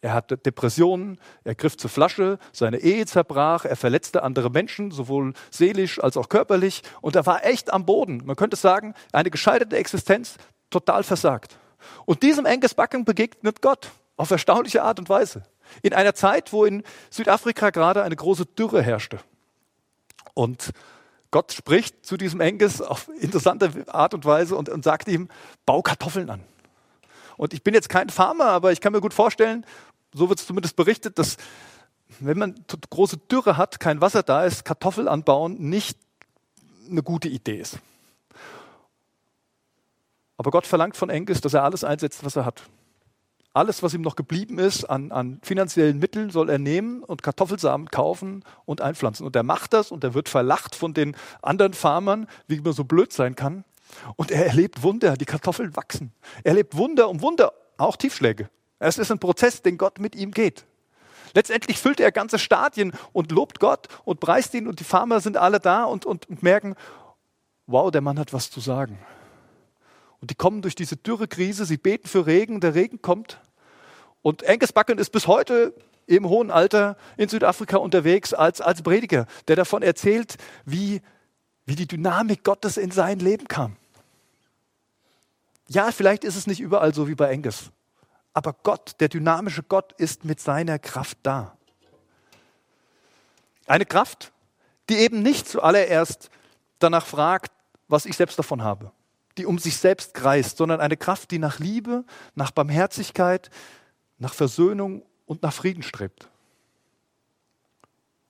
Er 0.00 0.12
hatte 0.12 0.36
Depressionen, 0.36 1.18
er 1.44 1.54
griff 1.54 1.76
zur 1.76 1.90
Flasche, 1.90 2.38
seine 2.52 2.78
Ehe 2.78 3.06
zerbrach, 3.06 3.64
er 3.64 3.76
verletzte 3.76 4.22
andere 4.22 4.50
Menschen, 4.50 4.90
sowohl 4.90 5.32
seelisch 5.50 6.02
als 6.02 6.16
auch 6.16 6.28
körperlich. 6.28 6.82
Und 7.00 7.16
er 7.16 7.26
war 7.26 7.44
echt 7.44 7.72
am 7.72 7.86
Boden. 7.86 8.22
Man 8.24 8.36
könnte 8.36 8.56
sagen, 8.56 8.94
eine 9.12 9.30
gescheiterte 9.30 9.76
Existenz, 9.76 10.36
total 10.70 11.02
versagt. 11.02 11.58
Und 12.04 12.22
diesem 12.22 12.46
Angus 12.46 12.74
Bucking 12.74 13.04
begegnet 13.04 13.62
Gott 13.62 13.90
auf 14.16 14.30
erstaunliche 14.30 14.82
Art 14.82 14.98
und 14.98 15.08
Weise. 15.08 15.42
In 15.82 15.92
einer 15.92 16.14
Zeit, 16.14 16.52
wo 16.52 16.64
in 16.64 16.82
Südafrika 17.10 17.70
gerade 17.70 18.02
eine 18.02 18.16
große 18.16 18.46
Dürre 18.46 18.82
herrschte. 18.82 19.18
Und 20.34 20.72
Gott 21.30 21.52
spricht 21.52 22.06
zu 22.06 22.16
diesem 22.16 22.40
Angus 22.40 22.80
auf 22.80 23.10
interessante 23.20 23.70
Art 23.88 24.14
und 24.14 24.24
Weise 24.24 24.56
und, 24.56 24.68
und 24.68 24.84
sagt 24.84 25.08
ihm, 25.08 25.28
bau 25.64 25.82
Kartoffeln 25.82 26.30
an. 26.30 26.40
Und 27.36 27.54
ich 27.54 27.62
bin 27.62 27.74
jetzt 27.74 27.88
kein 27.88 28.08
Farmer, 28.08 28.46
aber 28.46 28.72
ich 28.72 28.80
kann 28.80 28.92
mir 28.92 29.00
gut 29.00 29.14
vorstellen, 29.14 29.64
so 30.12 30.28
wird 30.28 30.38
es 30.40 30.46
zumindest 30.46 30.76
berichtet, 30.76 31.18
dass 31.18 31.36
wenn 32.20 32.38
man 32.38 32.54
große 32.90 33.18
Dürre 33.30 33.56
hat, 33.56 33.80
kein 33.80 34.00
Wasser 34.00 34.22
da 34.22 34.44
ist, 34.44 34.64
Kartoffel 34.64 35.08
anbauen 35.08 35.58
nicht 35.58 35.98
eine 36.88 37.02
gute 37.02 37.28
Idee 37.28 37.58
ist. 37.58 37.78
Aber 40.36 40.50
Gott 40.50 40.66
verlangt 40.66 40.96
von 40.96 41.10
Angus, 41.10 41.40
dass 41.40 41.54
er 41.54 41.64
alles 41.64 41.82
einsetzt, 41.82 42.24
was 42.24 42.36
er 42.36 42.44
hat. 42.44 42.62
Alles, 43.52 43.82
was 43.82 43.94
ihm 43.94 44.02
noch 44.02 44.16
geblieben 44.16 44.58
ist 44.58 44.84
an, 44.84 45.10
an, 45.12 45.40
finanziellen 45.42 45.98
Mitteln, 45.98 46.28
soll 46.28 46.50
er 46.50 46.58
nehmen 46.58 47.02
und 47.02 47.22
Kartoffelsamen 47.22 47.90
kaufen 47.90 48.44
und 48.66 48.82
einpflanzen. 48.82 49.24
Und 49.24 49.34
er 49.34 49.44
macht 49.44 49.72
das 49.72 49.90
und 49.90 50.04
er 50.04 50.12
wird 50.12 50.28
verlacht 50.28 50.74
von 50.74 50.92
den 50.92 51.16
anderen 51.40 51.72
Farmern, 51.72 52.26
wie 52.48 52.60
man 52.60 52.74
so 52.74 52.84
blöd 52.84 53.14
sein 53.14 53.34
kann. 53.34 53.64
Und 54.16 54.30
er 54.30 54.46
erlebt 54.46 54.82
Wunder, 54.82 55.16
die 55.16 55.24
Kartoffeln 55.24 55.76
wachsen. 55.76 56.12
Er 56.44 56.50
erlebt 56.50 56.76
Wunder 56.76 57.08
um 57.08 57.20
Wunder, 57.22 57.52
auch 57.76 57.96
Tiefschläge. 57.96 58.48
Es 58.78 58.98
ist 58.98 59.10
ein 59.10 59.18
Prozess, 59.18 59.62
den 59.62 59.78
Gott 59.78 59.98
mit 59.98 60.14
ihm 60.14 60.32
geht. 60.32 60.66
Letztendlich 61.34 61.78
füllt 61.78 62.00
er 62.00 62.12
ganze 62.12 62.38
Stadien 62.38 62.92
und 63.12 63.30
lobt 63.30 63.60
Gott 63.60 63.88
und 64.04 64.20
preist 64.20 64.54
ihn 64.54 64.66
und 64.66 64.80
die 64.80 64.84
Farmer 64.84 65.20
sind 65.20 65.36
alle 65.36 65.60
da 65.60 65.84
und, 65.84 66.06
und, 66.06 66.28
und 66.28 66.42
merken, 66.42 66.76
wow, 67.66 67.90
der 67.90 68.00
Mann 68.00 68.18
hat 68.18 68.32
was 68.32 68.50
zu 68.50 68.60
sagen. 68.60 68.98
Und 70.20 70.30
die 70.30 70.34
kommen 70.34 70.62
durch 70.62 70.74
diese 70.74 70.96
Dürrekrise, 70.96 71.66
sie 71.66 71.76
beten 71.76 72.08
für 72.08 72.26
Regen, 72.26 72.60
der 72.60 72.74
Regen 72.74 73.02
kommt. 73.02 73.40
Und 74.22 74.48
Angus 74.48 74.72
Bucken 74.72 74.98
ist 74.98 75.10
bis 75.10 75.26
heute 75.26 75.74
im 76.06 76.28
hohen 76.28 76.50
Alter 76.50 76.96
in 77.16 77.28
Südafrika 77.28 77.76
unterwegs 77.76 78.32
als, 78.32 78.60
als 78.60 78.82
Prediger, 78.82 79.26
der 79.48 79.56
davon 79.56 79.82
erzählt, 79.82 80.36
wie, 80.64 81.02
wie 81.66 81.74
die 81.74 81.86
Dynamik 81.86 82.44
Gottes 82.44 82.76
in 82.76 82.90
sein 82.90 83.18
Leben 83.18 83.48
kam. 83.48 83.76
Ja, 85.68 85.90
vielleicht 85.92 86.24
ist 86.24 86.36
es 86.36 86.46
nicht 86.46 86.60
überall 86.60 86.94
so 86.94 87.08
wie 87.08 87.14
bei 87.14 87.32
Angus, 87.32 87.70
aber 88.32 88.54
Gott, 88.62 88.96
der 89.00 89.08
dynamische 89.08 89.62
Gott, 89.62 89.92
ist 89.98 90.24
mit 90.24 90.40
seiner 90.40 90.78
Kraft 90.78 91.18
da. 91.22 91.56
Eine 93.66 93.84
Kraft, 93.84 94.32
die 94.88 94.96
eben 94.96 95.22
nicht 95.22 95.48
zuallererst 95.48 96.30
danach 96.78 97.04
fragt, 97.04 97.52
was 97.88 98.06
ich 98.06 98.16
selbst 98.16 98.38
davon 98.38 98.62
habe 98.62 98.92
die 99.36 99.46
um 99.46 99.58
sich 99.58 99.76
selbst 99.76 100.14
kreist, 100.14 100.56
sondern 100.56 100.80
eine 100.80 100.96
Kraft, 100.96 101.30
die 101.30 101.38
nach 101.38 101.58
Liebe, 101.58 102.04
nach 102.34 102.50
Barmherzigkeit, 102.50 103.50
nach 104.18 104.32
Versöhnung 104.32 105.02
und 105.26 105.42
nach 105.42 105.52
Frieden 105.52 105.82
strebt. 105.82 106.28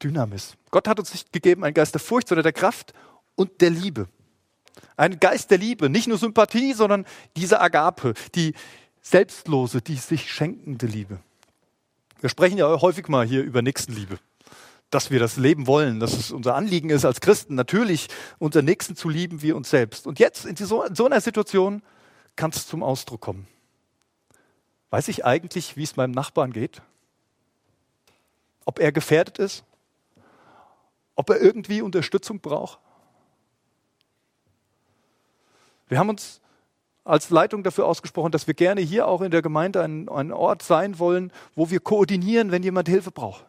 Dynamis. 0.02 0.56
Gott 0.70 0.88
hat 0.88 0.98
uns 0.98 1.12
nicht 1.12 1.32
gegeben 1.32 1.64
einen 1.64 1.74
Geist 1.74 1.94
der 1.94 2.00
Furcht, 2.00 2.28
sondern 2.28 2.42
der 2.42 2.52
Kraft 2.52 2.92
und 3.36 3.60
der 3.60 3.70
Liebe. 3.70 4.08
Ein 4.96 5.20
Geist 5.20 5.50
der 5.50 5.58
Liebe, 5.58 5.88
nicht 5.88 6.08
nur 6.08 6.18
Sympathie, 6.18 6.72
sondern 6.72 7.06
diese 7.36 7.60
Agape, 7.60 8.14
die 8.34 8.54
selbstlose, 9.00 9.80
die 9.80 9.96
sich 9.96 10.32
schenkende 10.32 10.86
Liebe. 10.86 11.20
Wir 12.20 12.28
sprechen 12.28 12.58
ja 12.58 12.80
häufig 12.80 13.08
mal 13.08 13.24
hier 13.24 13.44
über 13.44 13.62
Nächstenliebe 13.62 14.18
dass 14.90 15.10
wir 15.10 15.18
das 15.18 15.36
leben 15.36 15.66
wollen, 15.66 16.00
dass 16.00 16.12
es 16.12 16.30
unser 16.30 16.54
Anliegen 16.54 16.90
ist 16.90 17.04
als 17.04 17.20
Christen, 17.20 17.54
natürlich 17.54 18.08
unser 18.38 18.62
Nächsten 18.62 18.96
zu 18.96 19.08
lieben 19.08 19.42
wie 19.42 19.52
uns 19.52 19.70
selbst. 19.70 20.06
Und 20.06 20.18
jetzt 20.18 20.44
in 20.46 20.56
so, 20.56 20.84
in 20.84 20.94
so 20.94 21.06
einer 21.06 21.20
Situation 21.20 21.82
kann 22.36 22.50
es 22.50 22.66
zum 22.66 22.82
Ausdruck 22.82 23.20
kommen. 23.20 23.48
Weiß 24.90 25.08
ich 25.08 25.24
eigentlich, 25.24 25.76
wie 25.76 25.82
es 25.82 25.96
meinem 25.96 26.12
Nachbarn 26.12 26.52
geht? 26.52 26.82
Ob 28.64 28.78
er 28.78 28.92
gefährdet 28.92 29.38
ist? 29.38 29.64
Ob 31.16 31.30
er 31.30 31.40
irgendwie 31.40 31.82
Unterstützung 31.82 32.40
braucht? 32.40 32.78
Wir 35.88 35.98
haben 35.98 36.08
uns 36.08 36.40
als 37.04 37.30
Leitung 37.30 37.62
dafür 37.62 37.86
ausgesprochen, 37.86 38.32
dass 38.32 38.46
wir 38.46 38.54
gerne 38.54 38.80
hier 38.80 39.06
auch 39.06 39.20
in 39.20 39.30
der 39.30 39.42
Gemeinde 39.42 39.82
ein, 39.82 40.32
Ort 40.32 40.62
sein 40.62 40.98
wollen, 40.98 41.32
wo 41.54 41.70
wir 41.70 41.80
koordinieren, 41.80 42.50
wenn 42.50 42.62
jemand 42.62 42.88
Hilfe 42.88 43.10
braucht 43.10 43.44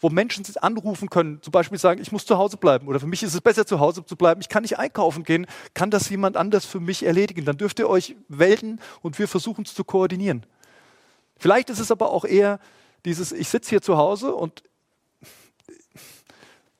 wo 0.00 0.08
Menschen 0.08 0.44
sich 0.44 0.62
anrufen 0.62 1.10
können, 1.10 1.42
zum 1.42 1.52
Beispiel 1.52 1.78
sagen, 1.78 2.00
ich 2.00 2.10
muss 2.10 2.24
zu 2.24 2.38
Hause 2.38 2.56
bleiben 2.56 2.88
oder 2.88 3.00
für 3.00 3.06
mich 3.06 3.22
ist 3.22 3.34
es 3.34 3.40
besser 3.40 3.66
zu 3.66 3.80
Hause 3.80 4.04
zu 4.04 4.16
bleiben, 4.16 4.40
ich 4.40 4.48
kann 4.48 4.62
nicht 4.62 4.78
einkaufen 4.78 5.24
gehen, 5.24 5.46
kann 5.74 5.90
das 5.90 6.08
jemand 6.08 6.36
anders 6.36 6.64
für 6.64 6.80
mich 6.80 7.04
erledigen? 7.04 7.44
Dann 7.44 7.58
dürft 7.58 7.78
ihr 7.78 7.88
euch 7.88 8.16
melden 8.28 8.80
und 9.02 9.18
wir 9.18 9.28
versuchen 9.28 9.64
es 9.64 9.74
zu 9.74 9.84
koordinieren. 9.84 10.44
Vielleicht 11.36 11.70
ist 11.70 11.80
es 11.80 11.90
aber 11.90 12.10
auch 12.10 12.24
eher 12.24 12.60
dieses, 13.04 13.32
ich 13.32 13.48
sitze 13.48 13.70
hier 13.70 13.82
zu 13.82 13.96
Hause 13.96 14.34
und 14.34 14.62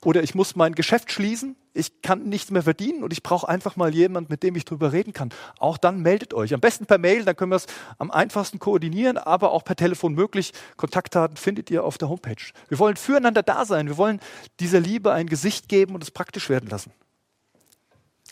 oder 0.02 0.22
ich 0.22 0.34
muss 0.34 0.56
mein 0.56 0.74
Geschäft 0.74 1.12
schließen, 1.12 1.56
ich 1.74 2.00
kann 2.02 2.24
nichts 2.24 2.50
mehr 2.50 2.62
verdienen 2.62 3.04
und 3.04 3.12
ich 3.12 3.22
brauche 3.22 3.48
einfach 3.48 3.76
mal 3.76 3.94
jemanden, 3.94 4.32
mit 4.32 4.42
dem 4.42 4.56
ich 4.56 4.64
drüber 4.64 4.92
reden 4.92 5.12
kann. 5.12 5.30
Auch 5.58 5.76
dann 5.76 6.00
meldet 6.00 6.32
euch. 6.32 6.54
Am 6.54 6.60
besten 6.60 6.86
per 6.86 6.98
Mail, 6.98 7.24
dann 7.24 7.36
können 7.36 7.52
wir 7.52 7.56
es 7.56 7.66
am 7.98 8.10
einfachsten 8.10 8.58
koordinieren, 8.58 9.18
aber 9.18 9.52
auch 9.52 9.62
per 9.62 9.76
Telefon 9.76 10.14
möglich. 10.14 10.52
Kontaktdaten 10.76 11.36
findet 11.36 11.70
ihr 11.70 11.84
auf 11.84 11.98
der 11.98 12.08
Homepage. 12.08 12.42
Wir 12.68 12.78
wollen 12.78 12.96
füreinander 12.96 13.42
da 13.42 13.64
sein. 13.66 13.88
Wir 13.88 13.98
wollen 13.98 14.20
dieser 14.58 14.80
Liebe 14.80 15.12
ein 15.12 15.26
Gesicht 15.26 15.68
geben 15.68 15.94
und 15.94 16.02
es 16.02 16.10
praktisch 16.10 16.48
werden 16.48 16.70
lassen. 16.70 16.92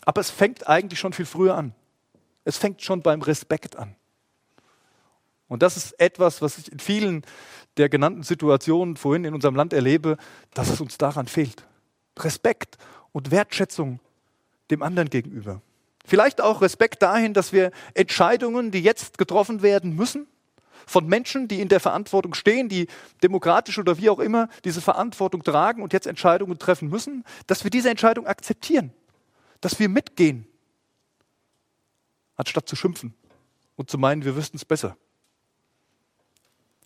Aber 0.05 0.21
es 0.21 0.31
fängt 0.31 0.67
eigentlich 0.67 0.99
schon 0.99 1.13
viel 1.13 1.25
früher 1.25 1.55
an. 1.55 1.73
Es 2.45 2.57
fängt 2.57 2.81
schon 2.81 3.01
beim 3.03 3.21
Respekt 3.21 3.75
an. 3.75 3.95
Und 5.47 5.63
das 5.63 5.77
ist 5.77 5.99
etwas, 5.99 6.41
was 6.41 6.57
ich 6.57 6.71
in 6.71 6.79
vielen 6.79 7.23
der 7.79 7.89
genannten 7.89 8.23
Situationen 8.23 8.97
vorhin 8.97 9.25
in 9.25 9.33
unserem 9.33 9.55
Land 9.55 9.73
erlebe, 9.73 10.17
dass 10.53 10.69
es 10.69 10.81
uns 10.81 10.97
daran 10.97 11.27
fehlt. 11.27 11.65
Respekt 12.19 12.77
und 13.13 13.31
Wertschätzung 13.31 13.99
dem 14.69 14.83
anderen 14.83 15.09
gegenüber. 15.09 15.61
Vielleicht 16.05 16.41
auch 16.41 16.61
Respekt 16.61 17.01
dahin, 17.01 17.33
dass 17.33 17.53
wir 17.53 17.71
Entscheidungen, 17.93 18.71
die 18.71 18.81
jetzt 18.81 19.17
getroffen 19.17 19.61
werden 19.61 19.95
müssen, 19.95 20.27
von 20.85 21.07
Menschen, 21.07 21.47
die 21.47 21.61
in 21.61 21.69
der 21.69 21.79
Verantwortung 21.79 22.33
stehen, 22.33 22.67
die 22.67 22.87
demokratisch 23.23 23.77
oder 23.77 23.97
wie 23.97 24.09
auch 24.09 24.19
immer 24.19 24.49
diese 24.65 24.81
Verantwortung 24.81 25.43
tragen 25.43 25.81
und 25.81 25.93
jetzt 25.93 26.07
Entscheidungen 26.07 26.57
treffen 26.57 26.89
müssen, 26.89 27.23
dass 27.47 27.63
wir 27.63 27.71
diese 27.71 27.89
Entscheidung 27.89 28.27
akzeptieren, 28.27 28.91
dass 29.61 29.79
wir 29.79 29.87
mitgehen, 29.87 30.47
anstatt 32.35 32.67
zu 32.67 32.75
schimpfen 32.75 33.13
und 33.75 33.89
zu 33.89 33.97
meinen, 33.97 34.25
wir 34.25 34.35
wüssten 34.35 34.57
es 34.57 34.65
besser. 34.65 34.97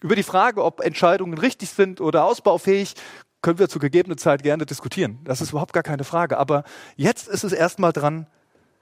Über 0.04 0.18
die 0.18 0.24
Frage, 0.24 0.66
ob 0.66 0.82
Entscheidungen 0.82 1.38
richtig 1.38 1.70
sind 1.70 2.02
oder 2.02 2.26
ausbaufähig, 2.26 2.96
können 3.42 3.58
wir 3.58 3.70
zu 3.70 3.80
gegebener 3.80 4.18
Zeit 4.18 4.44
gerne 4.44 4.66
diskutieren. 4.66 5.20
Das 5.24 5.40
ist 5.40 5.52
überhaupt 5.52 5.72
gar 5.72 5.82
keine 5.82 6.04
Frage. 6.04 6.38
Aber 6.38 6.66
jetzt 6.98 7.30
ist 7.30 7.46
es 7.46 7.54
erstmal 7.54 7.94
dran, 7.94 8.28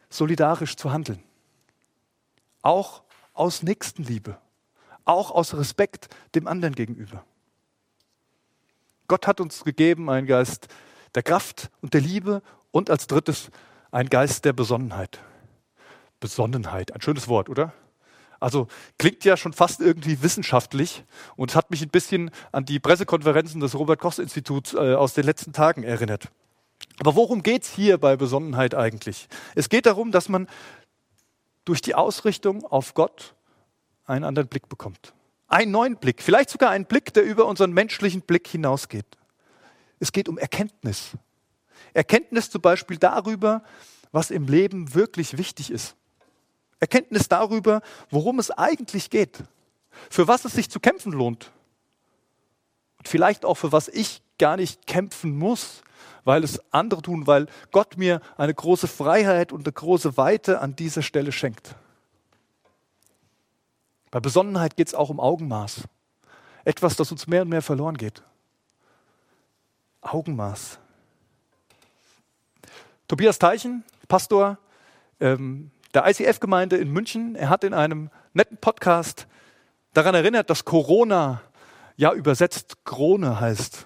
solidarisch 0.10 0.76
zu 0.78 0.92
handeln. 0.92 1.22
Auch 2.64 3.04
aus 3.34 3.62
Nächstenliebe. 3.62 4.40
Auch 5.06 5.30
aus 5.30 5.54
Respekt 5.54 6.10
dem 6.34 6.48
anderen 6.48 6.74
gegenüber. 6.74 7.24
Gott 9.08 9.28
hat 9.28 9.42
uns 9.42 9.64
gegeben 9.64 10.10
einen 10.10 10.26
Geist 10.26 10.70
der 11.14 11.22
Kraft 11.22 11.70
und 11.82 11.94
der 11.94 12.02
Liebe 12.02 12.42
und 12.72 12.90
als 12.90 13.06
drittes 13.06 13.52
einen 13.92 14.10
Geist 14.10 14.44
der 14.44 14.54
Besonnenheit. 14.54 15.20
Besonnenheit, 16.20 16.94
ein 16.96 17.02
schönes 17.02 17.28
Wort, 17.28 17.48
oder? 17.48 17.74
Also 18.42 18.68
klingt 18.98 19.24
ja 19.24 19.38
schon 19.38 19.54
fast 19.54 19.82
irgendwie 19.82 20.24
wissenschaftlich 20.24 21.06
und 21.36 21.56
hat 21.56 21.70
mich 21.70 21.84
ein 21.84 21.90
bisschen 21.90 22.32
an 22.52 22.66
die 22.66 22.80
Pressekonferenzen 22.80 23.62
des 23.62 23.76
Robert-Koch-Instituts 23.76 24.74
äh, 24.74 24.96
aus 24.96 25.14
den 25.14 25.26
letzten 25.26 25.54
Tagen 25.54 25.84
erinnert. 25.84 26.30
Aber 27.00 27.16
worum 27.16 27.44
geht 27.44 27.64
es 27.64 27.70
hier 27.70 28.00
bei 28.00 28.16
Besonnenheit 28.16 28.74
eigentlich? 28.74 29.30
Es 29.54 29.70
geht 29.70 29.86
darum, 29.86 30.12
dass 30.12 30.28
man 30.28 30.48
durch 31.66 31.82
die 31.82 31.94
Ausrichtung 31.94 32.66
auf 32.66 32.96
Gott 32.96 33.36
einen 34.06 34.26
anderen 34.26 34.48
Blick 34.48 34.68
bekommt. 34.68 35.14
Einen 35.48 35.72
neuen 35.72 35.98
Blick, 35.98 36.24
vielleicht 36.24 36.50
sogar 36.50 36.72
einen 36.72 36.86
Blick, 36.86 37.14
der 37.14 37.24
über 37.24 37.46
unseren 37.46 37.72
menschlichen 37.74 38.22
Blick 38.22 38.48
hinausgeht. 38.48 39.06
Es 40.00 40.12
geht 40.12 40.28
um 40.28 40.40
Erkenntnis. 40.40 41.12
Erkenntnis 41.94 42.50
zum 42.50 42.62
Beispiel 42.62 42.98
darüber, 42.98 43.62
was 44.12 44.32
im 44.32 44.48
Leben 44.48 44.96
wirklich 44.96 45.38
wichtig 45.38 45.70
ist. 45.70 45.96
Erkenntnis 46.82 47.30
darüber, 47.30 47.82
worum 48.10 48.40
es 48.40 48.52
eigentlich 48.52 49.10
geht, 49.10 49.44
für 50.10 50.28
was 50.28 50.44
es 50.44 50.54
sich 50.54 50.70
zu 50.70 50.82
kämpfen 50.82 51.14
lohnt. 51.14 51.52
Und 52.98 53.08
vielleicht 53.08 53.46
auch 53.46 53.56
für 53.56 53.72
was 53.72 53.88
ich 53.88 54.22
gar 54.38 54.58
nicht 54.58 54.88
kämpfen 54.88 55.38
muss, 55.38 55.84
weil 56.24 56.44
es 56.44 56.62
andere 56.74 57.02
tun, 57.02 57.28
weil 57.28 57.48
Gott 57.72 57.98
mir 57.98 58.20
eine 58.36 58.54
große 58.54 58.88
Freiheit 58.88 59.54
und 59.54 59.66
eine 59.66 59.72
große 59.72 60.18
Weite 60.18 60.60
an 60.60 60.76
dieser 60.76 61.04
Stelle 61.04 61.32
schenkt. 61.32 61.76
Bei 64.10 64.20
Besonnenheit 64.20 64.76
geht 64.76 64.88
es 64.88 64.96
auch 64.96 65.10
um 65.10 65.20
Augenmaß. 65.20 65.84
Etwas, 66.66 66.96
das 66.96 67.12
uns 67.12 67.28
mehr 67.28 67.44
und 67.44 67.50
mehr 67.50 67.62
verloren 67.62 67.98
geht. 67.98 68.24
Augenmaß. 70.02 70.80
Tobias 73.08 73.40
Teichen, 73.40 73.84
Pastor 74.08 74.58
ähm, 75.20 75.72
der 75.94 76.08
ICF-Gemeinde 76.08 76.78
in 76.78 76.92
München, 76.92 77.36
er 77.36 77.50
hat 77.50 77.64
in 77.64 77.74
einem 77.74 78.10
netten 78.34 78.58
Podcast 78.58 79.28
daran 79.94 80.16
erinnert, 80.16 80.50
dass 80.50 80.66
Corona 80.66 81.42
ja 81.98 82.14
übersetzt 82.14 82.86
Krone 82.86 83.40
heißt. 83.40 83.86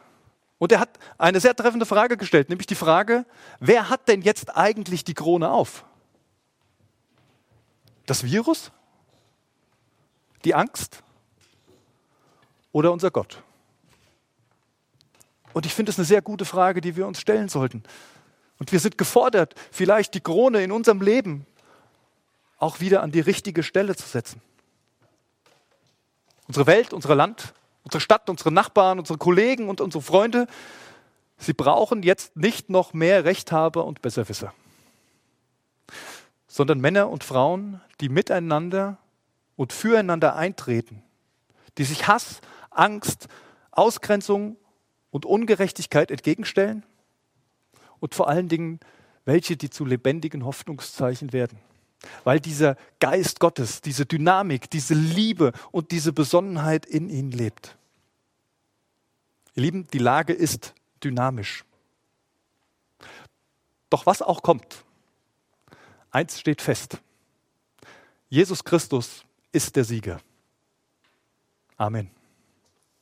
Und 0.57 0.71
er 0.71 0.79
hat 0.79 0.99
eine 1.17 1.39
sehr 1.39 1.55
treffende 1.55 1.85
Frage 1.85 2.17
gestellt, 2.17 2.49
nämlich 2.49 2.67
die 2.67 2.75
Frage, 2.75 3.25
wer 3.59 3.89
hat 3.89 4.07
denn 4.07 4.21
jetzt 4.21 4.55
eigentlich 4.55 5.03
die 5.03 5.13
Krone 5.13 5.51
auf? 5.51 5.85
Das 8.05 8.23
Virus? 8.23 8.71
Die 10.45 10.55
Angst? 10.55 11.03
Oder 12.71 12.91
unser 12.91 13.11
Gott? 13.11 13.41
Und 15.53 15.65
ich 15.65 15.73
finde 15.73 15.89
es 15.89 15.97
eine 15.97 16.05
sehr 16.05 16.21
gute 16.21 16.45
Frage, 16.45 16.81
die 16.81 16.95
wir 16.95 17.07
uns 17.07 17.19
stellen 17.19 17.49
sollten. 17.49 17.83
Und 18.59 18.71
wir 18.71 18.79
sind 18.79 18.97
gefordert, 18.97 19.55
vielleicht 19.71 20.13
die 20.13 20.19
Krone 20.21 20.63
in 20.63 20.71
unserem 20.71 21.01
Leben 21.01 21.45
auch 22.65 22.79
wieder 22.79 23.03
an 23.03 23.11
die 23.11 23.19
richtige 23.19 23.61
Stelle 23.61 23.95
zu 23.95 24.07
setzen. 24.07 24.41
Unsere 26.47 26.65
Welt, 26.65 26.93
unser 26.93 27.13
Land, 27.13 27.53
unsere 27.83 28.01
Stadt, 28.01 28.27
unsere 28.27 28.51
Nachbarn, 28.51 28.97
unsere 28.97 29.19
Kollegen 29.19 29.69
und 29.69 29.81
unsere 29.81 30.01
Freunde, 30.01 30.47
sie 31.37 31.53
brauchen 31.53 32.01
jetzt 32.01 32.35
nicht 32.35 32.69
noch 32.69 32.93
mehr 32.93 33.23
Rechthaber 33.23 33.85
und 33.85 34.01
Besserwisser, 34.01 34.51
sondern 36.47 36.79
Männer 36.79 37.09
und 37.09 37.23
Frauen, 37.23 37.81
die 38.01 38.09
miteinander 38.09 38.97
und 39.55 39.71
füreinander 39.71 40.35
eintreten, 40.35 41.03
die 41.77 41.83
sich 41.83 42.07
Hass, 42.07 42.41
Angst, 42.71 43.27
Ausgrenzung 43.69 44.57
und 45.11 45.25
Ungerechtigkeit 45.25 46.09
entgegenstellen 46.09 46.83
und 47.99 48.15
vor 48.15 48.27
allen 48.27 48.49
Dingen 48.49 48.79
welche, 49.23 49.55
die 49.55 49.69
zu 49.69 49.85
lebendigen 49.85 50.45
Hoffnungszeichen 50.45 51.31
werden 51.31 51.59
weil 52.23 52.39
dieser 52.39 52.77
Geist 52.99 53.39
Gottes, 53.39 53.81
diese 53.81 54.05
Dynamik, 54.05 54.69
diese 54.69 54.93
Liebe 54.93 55.51
und 55.71 55.91
diese 55.91 56.13
Besonnenheit 56.13 56.85
in 56.85 57.09
ihnen 57.09 57.31
lebt. 57.31 57.77
Ihr 59.55 59.63
Lieben, 59.63 59.87
die 59.87 59.99
Lage 59.99 60.33
ist 60.33 60.73
dynamisch. 61.03 61.63
Doch 63.89 64.05
was 64.05 64.21
auch 64.21 64.41
kommt, 64.41 64.83
eins 66.11 66.39
steht 66.39 66.61
fest. 66.61 66.99
Jesus 68.29 68.63
Christus 68.63 69.23
ist 69.51 69.75
der 69.75 69.85
Sieger. 69.85 70.19
Amen. 71.77 72.14